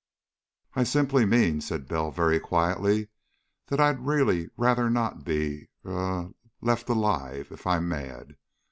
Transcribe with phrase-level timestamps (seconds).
[0.73, 3.09] "I simply mean," said Bell very quietly,
[3.67, 8.35] "that I'd really rather not be er left alive if I'm mad.